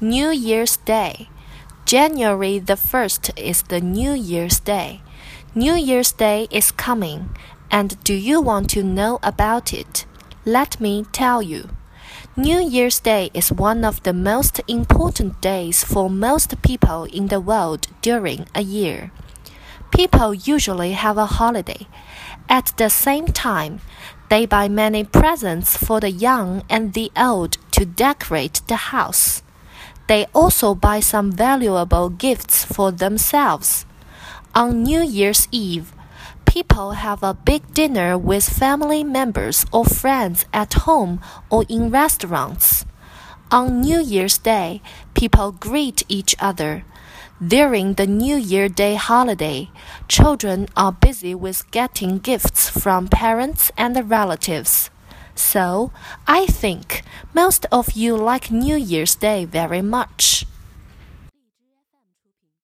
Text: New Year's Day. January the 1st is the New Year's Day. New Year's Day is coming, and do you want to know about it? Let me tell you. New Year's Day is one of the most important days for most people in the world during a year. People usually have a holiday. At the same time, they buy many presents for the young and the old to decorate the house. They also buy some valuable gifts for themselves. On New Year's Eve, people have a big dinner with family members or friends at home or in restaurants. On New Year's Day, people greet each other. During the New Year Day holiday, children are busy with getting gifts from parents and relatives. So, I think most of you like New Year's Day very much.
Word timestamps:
New 0.00 0.30
Year's 0.30 0.76
Day. 0.76 1.28
January 1.84 2.60
the 2.60 2.74
1st 2.74 3.36
is 3.36 3.62
the 3.62 3.80
New 3.80 4.12
Year's 4.12 4.60
Day. 4.60 5.00
New 5.56 5.74
Year's 5.74 6.12
Day 6.12 6.46
is 6.52 6.70
coming, 6.70 7.34
and 7.68 7.98
do 8.04 8.14
you 8.14 8.40
want 8.40 8.70
to 8.70 8.84
know 8.84 9.18
about 9.24 9.74
it? 9.74 10.06
Let 10.44 10.80
me 10.80 11.04
tell 11.10 11.42
you. 11.42 11.70
New 12.36 12.60
Year's 12.60 13.00
Day 13.00 13.30
is 13.34 13.50
one 13.50 13.84
of 13.84 14.00
the 14.04 14.12
most 14.12 14.60
important 14.68 15.40
days 15.40 15.82
for 15.82 16.08
most 16.08 16.62
people 16.62 17.02
in 17.06 17.26
the 17.26 17.40
world 17.40 17.88
during 18.00 18.46
a 18.54 18.62
year. 18.62 19.10
People 19.90 20.32
usually 20.32 20.92
have 20.92 21.18
a 21.18 21.26
holiday. 21.26 21.88
At 22.48 22.72
the 22.76 22.88
same 22.88 23.26
time, 23.26 23.80
they 24.30 24.46
buy 24.46 24.68
many 24.68 25.02
presents 25.02 25.76
for 25.76 25.98
the 25.98 26.12
young 26.12 26.62
and 26.70 26.92
the 26.92 27.10
old 27.16 27.58
to 27.72 27.84
decorate 27.84 28.60
the 28.68 28.94
house. 28.94 29.42
They 30.08 30.26
also 30.34 30.74
buy 30.74 31.00
some 31.00 31.30
valuable 31.30 32.08
gifts 32.08 32.64
for 32.64 32.90
themselves. 32.90 33.84
On 34.54 34.82
New 34.82 35.02
Year's 35.02 35.46
Eve, 35.52 35.92
people 36.46 36.92
have 36.92 37.22
a 37.22 37.34
big 37.34 37.74
dinner 37.74 38.16
with 38.16 38.48
family 38.48 39.04
members 39.04 39.66
or 39.70 39.84
friends 39.84 40.46
at 40.52 40.88
home 40.88 41.20
or 41.50 41.64
in 41.68 41.90
restaurants. 41.90 42.86
On 43.50 43.80
New 43.80 44.00
Year's 44.00 44.38
Day, 44.38 44.80
people 45.14 45.52
greet 45.52 46.02
each 46.08 46.34
other. 46.40 46.84
During 47.46 47.94
the 47.94 48.06
New 48.06 48.36
Year 48.36 48.68
Day 48.68 48.94
holiday, 48.96 49.70
children 50.08 50.68
are 50.74 50.92
busy 50.92 51.34
with 51.34 51.70
getting 51.70 52.18
gifts 52.18 52.68
from 52.68 53.08
parents 53.08 53.70
and 53.76 54.10
relatives. 54.10 54.90
So, 55.34 55.92
I 56.26 56.46
think 56.46 57.04
most 57.34 57.66
of 57.70 57.92
you 57.92 58.16
like 58.16 58.50
New 58.50 58.76
Year's 58.76 59.14
Day 59.14 59.44
very 59.44 59.82
much. 59.82 60.47